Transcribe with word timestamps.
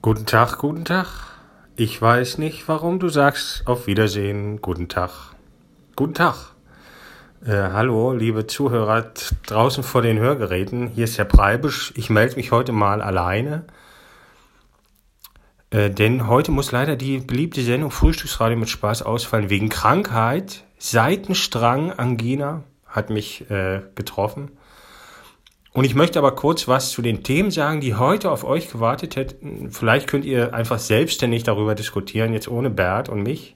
Guten 0.00 0.26
Tag, 0.26 0.58
guten 0.58 0.84
Tag. 0.84 1.08
Ich 1.74 2.00
weiß 2.00 2.38
nicht, 2.38 2.68
warum 2.68 3.00
du 3.00 3.08
sagst 3.08 3.66
auf 3.66 3.88
Wiedersehen, 3.88 4.60
guten 4.60 4.88
Tag. 4.88 5.10
Guten 5.96 6.14
Tag. 6.14 6.54
Äh, 7.44 7.70
hallo, 7.72 8.12
liebe 8.12 8.46
Zuhörer 8.46 9.12
draußen 9.46 9.82
vor 9.82 10.02
den 10.02 10.20
Hörgeräten. 10.20 10.86
Hier 10.86 11.02
ist 11.02 11.18
Herr 11.18 11.24
Preibisch. 11.24 11.92
Ich 11.96 12.10
melde 12.10 12.36
mich 12.36 12.52
heute 12.52 12.70
mal 12.70 13.02
alleine. 13.02 13.64
Äh, 15.70 15.90
denn 15.90 16.28
heute 16.28 16.52
muss 16.52 16.70
leider 16.70 16.94
die 16.94 17.18
beliebte 17.18 17.62
Sendung 17.62 17.90
Frühstücksradio 17.90 18.56
mit 18.56 18.68
Spaß 18.68 19.02
ausfallen 19.02 19.50
wegen 19.50 19.68
Krankheit. 19.68 20.62
Seitenstrang 20.78 21.90
Angina 21.90 22.62
hat 22.86 23.10
mich 23.10 23.50
äh, 23.50 23.82
getroffen. 23.96 24.52
Und 25.72 25.84
ich 25.84 25.94
möchte 25.94 26.18
aber 26.18 26.34
kurz 26.34 26.66
was 26.66 26.90
zu 26.90 27.02
den 27.02 27.22
Themen 27.22 27.50
sagen, 27.50 27.80
die 27.80 27.94
heute 27.94 28.30
auf 28.30 28.44
euch 28.44 28.70
gewartet 28.70 29.16
hätten. 29.16 29.70
Vielleicht 29.70 30.08
könnt 30.08 30.24
ihr 30.24 30.54
einfach 30.54 30.78
selbstständig 30.78 31.42
darüber 31.44 31.74
diskutieren, 31.74 32.32
jetzt 32.32 32.48
ohne 32.48 32.70
Bert 32.70 33.08
und 33.08 33.22
mich. 33.22 33.54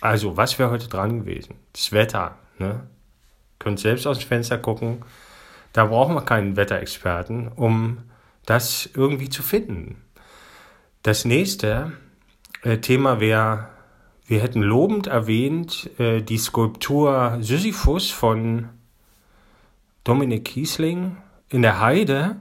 Also, 0.00 0.36
was 0.36 0.58
wäre 0.58 0.70
heute 0.70 0.88
dran 0.88 1.20
gewesen? 1.20 1.54
Das 1.72 1.92
Wetter. 1.92 2.36
Ne? 2.58 2.86
Könnt 3.58 3.80
selbst 3.80 4.06
aus 4.06 4.18
dem 4.18 4.28
Fenster 4.28 4.58
gucken. 4.58 5.04
Da 5.72 5.86
brauchen 5.86 6.14
wir 6.14 6.22
keinen 6.22 6.56
Wetterexperten, 6.56 7.48
um 7.48 7.98
das 8.44 8.88
irgendwie 8.94 9.28
zu 9.28 9.42
finden. 9.42 10.02
Das 11.02 11.24
nächste 11.24 11.92
äh, 12.62 12.78
Thema 12.78 13.20
wäre, 13.20 13.68
wir 14.26 14.40
hätten 14.40 14.62
lobend 14.62 15.06
erwähnt, 15.06 15.90
äh, 15.98 16.20
die 16.20 16.38
Skulptur 16.38 17.38
Sisyphus 17.40 18.10
von 18.10 18.68
Dominik 20.06 20.44
Kiesling 20.44 21.16
in 21.48 21.62
der 21.62 21.80
Heide. 21.80 22.36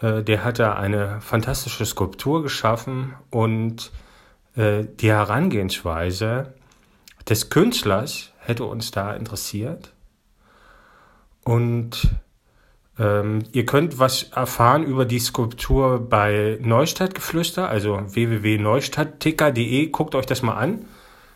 Äh, 0.00 0.22
der 0.22 0.42
hat 0.42 0.58
da 0.58 0.72
eine 0.72 1.20
fantastische 1.20 1.84
Skulptur 1.84 2.42
geschaffen 2.42 3.14
und 3.30 3.92
äh, 4.56 4.84
die 4.84 5.10
Herangehensweise 5.10 6.54
des 7.28 7.50
Künstlers 7.50 8.32
hätte 8.38 8.64
uns 8.64 8.90
da 8.90 9.14
interessiert. 9.14 9.92
Und 11.44 12.08
ähm, 12.98 13.42
ihr 13.52 13.66
könnt 13.66 13.98
was 13.98 14.24
erfahren 14.24 14.84
über 14.84 15.04
die 15.04 15.18
Skulptur 15.18 16.08
bei 16.08 16.58
Neustadtgeflüster, 16.62 17.68
also 17.68 18.00
www.neustadtticker.de. 18.06 19.88
Guckt 19.88 20.14
euch 20.14 20.26
das 20.26 20.40
mal 20.40 20.54
an. 20.54 20.86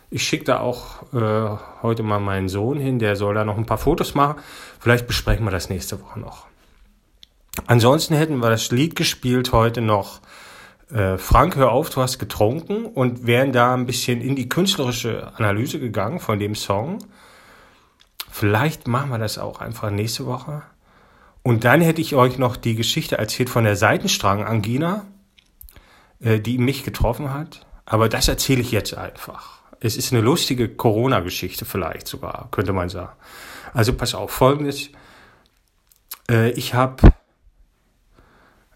Ich 0.09 0.23
schicke 0.23 0.45
da 0.45 0.59
auch 0.59 1.03
äh, 1.13 1.57
heute 1.81 2.01
mal 2.03 2.19
meinen 2.19 2.47
Sohn 2.47 2.79
hin, 2.79 2.97
der 2.97 3.15
soll 3.15 3.35
da 3.35 3.43
noch 3.43 3.57
ein 3.57 3.65
paar 3.65 3.77
Fotos 3.77 4.15
machen. 4.15 4.39
Vielleicht 4.79 5.05
besprechen 5.05 5.45
wir 5.45 5.51
das 5.51 5.69
nächste 5.69 6.01
Woche 6.01 6.19
noch. 6.19 6.47
Ansonsten 7.65 8.15
hätten 8.15 8.37
wir 8.37 8.49
das 8.49 8.71
Lied 8.71 8.95
gespielt 8.95 9.51
heute 9.51 9.81
noch. 9.81 10.21
Äh, 10.91 11.17
Frank, 11.17 11.57
hör 11.57 11.71
auf, 11.71 11.89
du 11.89 12.01
hast 12.01 12.19
getrunken 12.19 12.85
und 12.85 13.27
wären 13.27 13.51
da 13.51 13.73
ein 13.73 13.85
bisschen 13.85 14.21
in 14.21 14.35
die 14.35 14.47
künstlerische 14.47 15.33
Analyse 15.35 15.79
gegangen 15.79 16.19
von 16.19 16.39
dem 16.39 16.55
Song. 16.55 16.99
Vielleicht 18.31 18.87
machen 18.87 19.09
wir 19.09 19.17
das 19.17 19.37
auch 19.37 19.59
einfach 19.59 19.89
nächste 19.89 20.25
Woche. 20.25 20.61
Und 21.43 21.65
dann 21.65 21.81
hätte 21.81 22.01
ich 22.01 22.15
euch 22.15 22.37
noch 22.37 22.55
die 22.55 22.75
Geschichte 22.75 23.17
erzählt 23.17 23.49
von 23.49 23.65
der 23.65 23.75
Seitenstrang-Angina, 23.75 25.05
äh, 26.21 26.39
die 26.39 26.57
mich 26.57 26.83
getroffen 26.83 27.33
hat. 27.33 27.65
Aber 27.85 28.07
das 28.07 28.27
erzähle 28.27 28.61
ich 28.61 28.71
jetzt 28.71 28.97
einfach. 28.97 29.56
Es 29.79 29.95
ist 29.95 30.11
eine 30.11 30.21
lustige 30.21 30.69
Corona-Geschichte 30.69 31.65
vielleicht 31.65 32.07
sogar, 32.07 32.47
könnte 32.51 32.73
man 32.73 32.89
sagen. 32.89 33.15
Also 33.73 33.93
pass 33.93 34.15
auf, 34.15 34.31
folgendes. 34.31 34.89
Äh, 36.29 36.51
ich 36.51 36.73
habe 36.73 37.13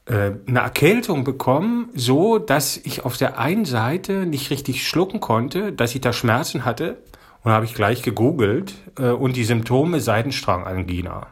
äh, 0.06 0.32
eine 0.48 0.60
Erkältung 0.60 1.24
bekommen, 1.24 1.90
so 1.96 2.38
dass 2.38 2.78
ich 2.78 3.04
auf 3.04 3.18
der 3.18 3.40
einen 3.40 3.66
Seite 3.66 4.26
nicht 4.26 4.52
richtig 4.52 4.88
schlucken 4.88 5.20
konnte, 5.20 5.74
dass 5.74 5.96
ich 5.96 6.02
da 6.02 6.14
Schmerzen 6.14 6.66
hatte. 6.66 6.98
Und 7.44 7.52
habe 7.52 7.66
ich 7.66 7.74
gleich 7.74 8.04
gegoogelt 8.04 8.76
äh, 9.00 9.10
und 9.10 9.36
die 9.36 9.46
Symptome 9.46 10.00
Seitenstrangangina. 10.00 11.26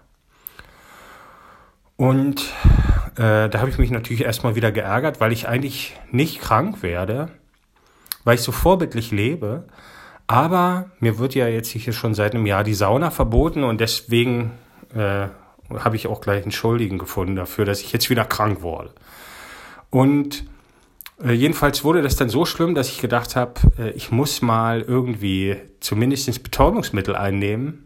Und 1.97 2.41
äh, 3.15 3.47
da 3.47 3.59
habe 3.59 3.69
ich 3.69 3.77
mich 3.77 3.91
natürlich 3.91 4.23
erstmal 4.23 4.55
wieder 4.55 4.71
geärgert, 4.71 5.19
weil 5.19 5.31
ich 5.31 5.47
eigentlich 5.47 5.95
nicht 6.09 6.41
krank 6.41 6.81
werde 6.81 7.29
weil 8.23 8.35
ich 8.35 8.41
so 8.41 8.51
vorbildlich 8.51 9.11
lebe. 9.11 9.65
Aber 10.27 10.91
mir 10.99 11.17
wird 11.17 11.33
ja 11.35 11.47
jetzt 11.47 11.69
hier 11.69 11.93
schon 11.93 12.13
seit 12.13 12.35
einem 12.35 12.45
Jahr 12.45 12.63
die 12.63 12.75
Sauna 12.75 13.09
verboten 13.09 13.63
und 13.63 13.81
deswegen 13.81 14.51
äh, 14.93 15.27
habe 15.73 15.95
ich 15.95 16.07
auch 16.07 16.21
gleich 16.21 16.43
einen 16.43 16.51
Schuldigen 16.51 16.97
gefunden 16.97 17.35
dafür, 17.35 17.65
dass 17.65 17.81
ich 17.81 17.91
jetzt 17.91 18.09
wieder 18.09 18.25
krank 18.25 18.61
wurde. 18.61 18.91
Und 19.89 20.45
äh, 21.23 21.31
jedenfalls 21.31 21.83
wurde 21.83 22.01
das 22.01 22.15
dann 22.15 22.29
so 22.29 22.45
schlimm, 22.45 22.75
dass 22.75 22.89
ich 22.89 23.01
gedacht 23.01 23.35
habe, 23.35 23.53
äh, 23.77 23.89
ich 23.91 24.11
muss 24.11 24.41
mal 24.41 24.81
irgendwie 24.81 25.57
zumindest 25.79 26.43
Betäubungsmittel 26.43 27.15
einnehmen. 27.15 27.85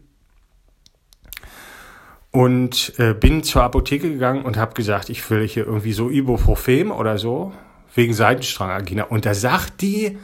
Und 2.30 2.94
äh, 2.98 3.14
bin 3.14 3.44
zur 3.44 3.62
Apotheke 3.62 4.10
gegangen 4.10 4.44
und 4.44 4.56
habe 4.56 4.74
gesagt, 4.74 5.08
ich 5.08 5.30
will 5.30 5.46
hier 5.46 5.66
irgendwie 5.66 5.92
so 5.92 6.10
Ibuprofen 6.10 6.90
oder 6.90 7.16
so 7.16 7.52
wegen 7.94 8.14
Seitenstrangangina. 8.14 9.04
Und 9.04 9.26
da 9.26 9.34
sagt 9.34 9.80
die 9.82 10.18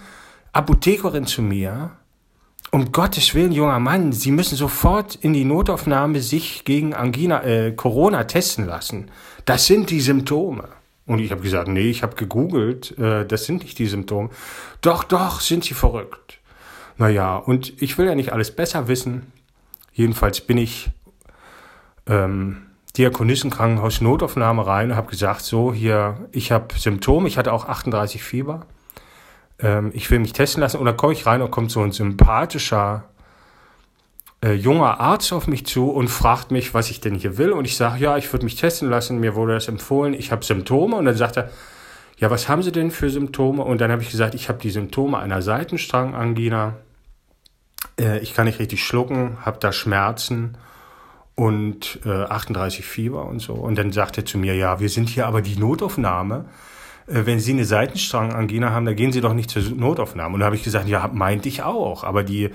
Apothekerin 0.53 1.27
zu 1.27 1.43
mir, 1.43 1.93
um 2.73 2.93
Gottes 2.93 3.35
Willen, 3.35 3.53
junger 3.53 3.81
Mann, 3.81 4.13
Sie 4.13 4.31
müssen 4.31 4.57
sofort 4.57 5.17
in 5.17 5.33
die 5.33 5.45
Notaufnahme 5.45 6.21
sich 6.21 6.65
gegen 6.65 6.95
Angina, 6.95 7.43
äh, 7.43 7.73
Corona 7.73 8.25
testen 8.25 8.67
lassen. 8.67 9.11
Das 9.45 9.67
sind 9.67 9.91
die 9.91 10.01
Symptome. 10.01 10.69
Und 11.07 11.19
ich 11.19 11.33
habe 11.33 11.43
gesagt, 11.43 11.67
nee, 11.67 11.91
ich 11.91 12.05
habe 12.05 12.15
gegoogelt, 12.15 12.97
äh, 12.97 13.27
das 13.27 13.45
sind 13.45 13.65
nicht 13.65 13.79
die 13.81 13.87
Symptome. 13.87 14.31
Doch, 14.81 15.03
doch, 15.03 15.41
sind 15.41 15.65
Sie 15.65 15.75
verrückt. 15.75 16.39
Naja, 16.97 17.37
und 17.37 17.83
ich 17.83 17.99
will 17.99 18.07
ja 18.07 18.15
nicht 18.15 18.33
alles 18.33 18.55
besser 18.55 18.87
wissen. 18.87 19.33
Jedenfalls 19.93 20.41
bin 20.41 20.59
ich 20.59 20.91
ähm, 22.07 22.67
Diakonissenkrankenhaus 23.01 24.03
Notaufnahme 24.03 24.67
rein 24.67 24.91
und 24.91 24.97
habe 24.97 25.11
gesagt, 25.11 25.41
so 25.41 25.73
hier, 25.73 26.29
ich 26.33 26.53
habe 26.53 26.75
Symptome, 26.77 27.29
ich 27.29 27.39
hatte 27.39 27.53
auch 27.53 27.65
38 27.65 28.23
Fieber. 28.23 28.67
Ähm, 29.59 29.91
ich 29.95 30.11
will 30.11 30.19
mich 30.19 30.35
testen 30.35 30.61
lassen. 30.61 30.77
Und 30.77 30.85
dann 30.85 30.99
komme 30.99 31.15
ich 31.15 31.25
rein 31.25 31.41
und 31.41 31.51
kommt 31.51 31.71
so 31.71 31.81
ein 31.83 31.93
sympathischer 31.93 33.05
äh, 34.45 34.53
junger 34.53 35.01
Arzt 35.01 35.33
auf 35.33 35.47
mich 35.47 35.65
zu 35.65 35.91
und 35.91 36.09
fragt 36.09 36.51
mich, 36.51 36.75
was 36.75 36.91
ich 36.91 37.01
denn 37.01 37.15
hier 37.15 37.39
will. 37.39 37.53
Und 37.53 37.65
ich 37.65 37.77
sage, 37.77 38.01
ja, 38.01 38.19
ich 38.19 38.31
würde 38.35 38.45
mich 38.45 38.57
testen 38.57 38.91
lassen, 38.91 39.19
mir 39.19 39.35
wurde 39.35 39.55
das 39.55 39.69
empfohlen, 39.69 40.13
ich 40.13 40.31
habe 40.31 40.45
Symptome. 40.45 40.97
Und 40.97 41.07
dann 41.07 41.17
sagt 41.17 41.39
er, 41.39 41.51
ja, 42.19 42.31
was 42.31 42.51
haben 42.51 42.63
Sie 42.63 42.73
denn 42.73 42.91
für 42.91 43.09
Symptome? 43.09 43.63
Und 43.65 43.81
dann 43.81 43.91
habe 43.91 44.03
ich 44.03 44.11
gesagt, 44.11 44.35
ich 44.35 44.51
habe 44.51 44.59
die 44.59 44.71
Symptome 44.71 45.19
einer 45.19 45.41
Seitenstrangangina. 45.41 46.75
Äh, 47.99 48.19
ich 48.19 48.35
kann 48.35 48.45
nicht 48.45 48.59
richtig 48.59 48.85
schlucken, 48.85 49.39
habe 49.43 49.59
da 49.59 49.73
Schmerzen 49.73 50.59
und 51.41 52.01
äh, 52.05 52.11
38 52.11 52.85
Fieber 52.85 53.25
und 53.25 53.39
so. 53.39 53.55
Und 53.55 53.79
dann 53.79 53.93
sagt 53.93 54.19
er 54.19 54.27
zu 54.27 54.37
mir, 54.37 54.55
ja, 54.57 54.79
wir 54.79 54.91
sind 54.91 55.09
hier 55.09 55.27
aber 55.27 55.41
die 55.41 55.57
Notaufnahme. 55.57 56.45
Äh, 57.07 57.25
wenn 57.25 57.41
Sie 57.41 57.53
eine 57.53 57.65
Seitenstrangangina 57.65 58.73
haben, 58.73 58.85
dann 58.85 58.95
gehen 58.95 59.11
Sie 59.11 59.23
doch 59.23 59.33
nicht 59.33 59.49
zur 59.49 59.63
Notaufnahme. 59.63 60.35
Und 60.35 60.41
da 60.41 60.47
habe 60.47 60.57
ich 60.57 60.63
gesagt, 60.63 60.87
ja, 60.87 61.09
meinte 61.11 61.49
ich 61.49 61.63
auch. 61.63 62.05
Aber 62.05 62.25
die 62.25 62.51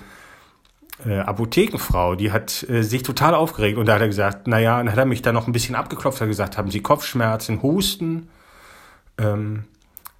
äh, 1.04 1.18
Apothekenfrau, 1.18 2.14
die 2.14 2.32
hat 2.32 2.62
äh, 2.70 2.84
sich 2.84 3.02
total 3.02 3.34
aufgeregt. 3.34 3.80
Und 3.80 3.88
da 3.88 3.96
hat 3.96 4.02
er 4.02 4.08
gesagt, 4.08 4.46
naja, 4.46 4.78
dann 4.78 4.92
hat 4.92 5.00
er 5.00 5.06
mich 5.06 5.24
da 5.24 5.32
noch 5.32 5.48
ein 5.48 5.52
bisschen 5.52 5.74
abgeklopft, 5.74 6.22
hat 6.22 6.28
gesagt, 6.28 6.56
haben 6.60 6.70
Sie 6.70 6.82
Kopfschmerzen, 6.82 7.64
Husten, 7.64 8.30
ähm, 9.18 9.64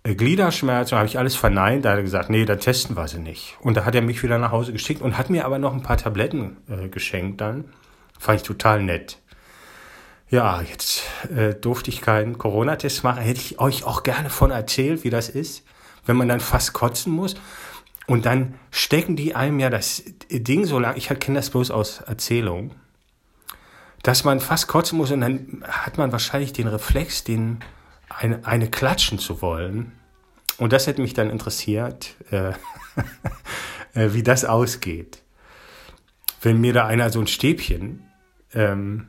äh, 0.02 0.16
Gliederschmerzen, 0.16 0.98
habe 0.98 1.08
ich 1.08 1.20
alles 1.20 1.36
verneint. 1.36 1.86
Da 1.86 1.92
hat 1.92 1.98
er 1.98 2.04
gesagt, 2.04 2.32
nee, 2.32 2.46
dann 2.46 2.60
testen 2.60 2.98
wir 2.98 3.08
sie 3.08 3.20
nicht. 3.20 3.58
Und 3.62 3.78
da 3.78 3.86
hat 3.86 3.94
er 3.94 4.02
mich 4.02 4.24
wieder 4.24 4.40
nach 4.40 4.52
Hause 4.52 4.74
geschickt 4.74 5.04
und 5.04 5.20
hat 5.20 5.30
mir 5.30 5.46
aber 5.46 5.60
noch 5.60 5.76
ein 5.76 5.84
paar 5.84 5.98
Tabletten 5.98 6.58
äh, 6.68 6.90
geschenkt 6.90 7.42
dann. 7.42 7.66
Fand 8.20 8.42
ich 8.42 8.48
total 8.48 8.82
nett. 8.84 9.20
Ja, 10.30 10.62
jetzt 10.62 11.04
äh, 11.36 11.54
durfte 11.54 11.90
ich 11.92 12.02
keinen 12.02 12.38
Corona-Test 12.38 13.04
machen. 13.04 13.22
Hätte 13.22 13.40
ich 13.40 13.60
euch 13.60 13.84
auch 13.84 14.04
gerne 14.04 14.30
von 14.30 14.52
erzählt, 14.52 15.04
wie 15.04 15.10
das 15.10 15.30
ist, 15.30 15.64
wenn 16.06 16.18
man 16.18 16.28
dann 16.28 16.40
fast 16.40 16.74
kotzen 16.74 17.14
muss. 17.14 17.36
Und 18.08 18.26
dann 18.26 18.56
stecken 18.72 19.16
die 19.16 19.36
einem 19.36 19.60
ja 19.60 19.70
das 19.70 20.04
Ding 20.30 20.66
so 20.66 20.80
lang, 20.80 20.96
ich 20.96 21.08
kenne 21.08 21.40
das 21.40 21.50
bloß 21.50 21.72
aus 21.72 22.02
Erzählungen, 22.02 22.72
dass 24.04 24.24
man 24.24 24.40
fast 24.40 24.68
kotzen 24.68 24.98
muss 24.98 25.12
und 25.12 25.22
dann 25.22 25.64
hat 25.68 25.98
man 25.98 26.12
wahrscheinlich 26.12 26.54
den 26.54 26.68
Reflex, 26.68 27.24
den 27.24 27.60
eine, 28.10 28.46
eine 28.46 28.70
klatschen 28.70 29.18
zu 29.18 29.42
wollen. 29.42 29.92
Und 30.58 30.72
das 30.72 30.86
hätte 30.86 31.02
mich 31.02 31.16
dann 31.16 31.32
interessiert, 31.32 32.16
äh, 32.30 32.54
äh 33.94 34.14
wie 34.14 34.22
das 34.22 34.46
ausgeht 34.46 35.25
wenn 36.46 36.62
mir 36.62 36.74
da 36.74 36.86
einer 36.86 37.10
so 37.10 37.20
ein 37.20 37.28
Stäbchen, 37.28 38.04
ähm, 38.54 39.08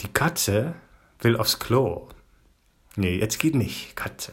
die 0.00 0.08
Katze 0.08 0.74
will 1.20 1.36
aufs 1.36 1.60
Klo. 1.60 2.08
Nee, 2.96 3.18
jetzt 3.18 3.38
geht 3.38 3.54
nicht, 3.54 3.94
Katze. 3.94 4.32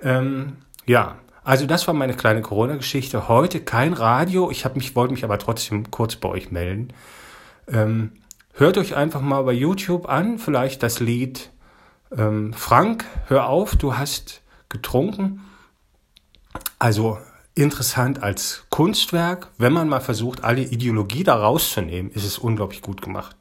Ähm, 0.00 0.58
ja, 0.86 1.16
also 1.42 1.66
das 1.66 1.86
war 1.86 1.94
meine 1.94 2.14
kleine 2.14 2.42
Corona-Geschichte. 2.42 3.28
Heute 3.28 3.60
kein 3.60 3.94
Radio. 3.94 4.50
Ich 4.50 4.66
mich, 4.74 4.94
wollte 4.94 5.14
mich 5.14 5.24
aber 5.24 5.38
trotzdem 5.38 5.90
kurz 5.90 6.16
bei 6.16 6.28
euch 6.28 6.50
melden. 6.50 6.92
Ähm, 7.66 8.12
hört 8.52 8.76
euch 8.76 8.94
einfach 8.94 9.22
mal 9.22 9.42
bei 9.44 9.52
YouTube 9.52 10.06
an, 10.06 10.38
vielleicht 10.38 10.82
das 10.82 11.00
Lied 11.00 11.50
ähm, 12.14 12.52
Frank, 12.52 13.04
hör 13.26 13.48
auf, 13.48 13.76
du 13.76 13.96
hast 13.96 14.42
getrunken. 14.68 15.40
Also 16.78 17.18
interessant 17.62 18.22
als 18.22 18.64
Kunstwerk. 18.70 19.48
Wenn 19.58 19.72
man 19.72 19.88
mal 19.88 20.00
versucht, 20.00 20.44
alle 20.44 20.62
Ideologie 20.62 21.24
da 21.24 21.36
rauszunehmen, 21.36 22.10
ist 22.12 22.24
es 22.24 22.38
unglaublich 22.38 22.82
gut 22.82 23.02
gemacht. 23.02 23.36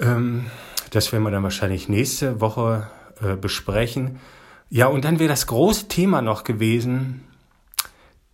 Ähm, 0.00 0.46
das 0.90 1.12
werden 1.12 1.24
wir 1.24 1.30
dann 1.30 1.42
wahrscheinlich 1.42 1.88
nächste 1.88 2.40
Woche 2.40 2.88
äh, 3.20 3.36
besprechen. 3.36 4.20
Ja, 4.70 4.86
und 4.86 5.04
dann 5.04 5.18
wäre 5.18 5.28
das 5.28 5.46
große 5.46 5.88
Thema 5.88 6.22
noch 6.22 6.44
gewesen, 6.44 7.24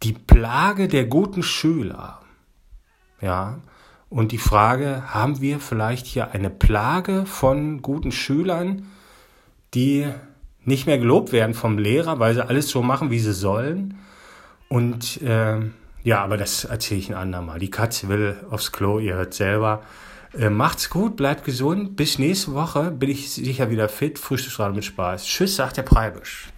die 0.03 0.13
Plage 0.13 0.89
der 0.89 1.07
guten 1.07 1.43
Schüler. 1.43 2.21
Ja, 3.21 3.61
und 4.11 4.33
die 4.33 4.39
Frage, 4.39 5.03
haben 5.15 5.41
wir 5.41 5.61
vielleicht 5.61 6.07
hier 6.07 6.33
eine 6.33 6.51
Plage 6.51 7.25
von 7.27 7.83
guten 7.83 8.13
Schülern, 8.13 8.87
die 9.75 10.07
nicht 10.65 10.87
mehr 10.87 10.99
gelobt 10.99 11.33
werden 11.33 11.55
vom 11.55 11.79
Lehrer, 11.79 12.19
weil 12.19 12.35
sie 12.35 12.47
alles 12.47 12.69
so 12.69 12.83
machen, 12.83 13.11
wie 13.11 13.19
sie 13.19 13.33
sollen? 13.33 13.99
Und 14.69 15.23
äh, 15.23 15.61
ja, 16.03 16.23
aber 16.23 16.37
das 16.37 16.65
erzähle 16.65 17.01
ich 17.01 17.11
ein 17.11 17.17
andermal. 17.17 17.59
Die 17.59 17.71
Katze 17.71 18.09
will 18.09 18.37
aufs 18.51 18.73
Klo, 18.73 18.99
ihr 18.99 19.15
hört 19.15 19.35
selber. 19.35 19.83
Äh, 20.37 20.51
macht's 20.51 20.91
gut, 20.91 21.17
bleibt 21.17 21.45
gesund. 21.45 21.97
Bis 21.97 22.19
nächste 22.19 22.55
Woche 22.55 22.91
bin 22.91 23.11
ich 23.11 23.31
sicher 23.31 23.71
wieder 23.71 23.89
fit. 23.89 24.19
Frühstücksradio 24.19 24.75
mit 24.75 24.85
Spaß. 24.85 25.25
Tschüss, 25.25 25.57
sagt 25.57 25.77
der 25.77 25.83
Preibisch. 25.83 26.49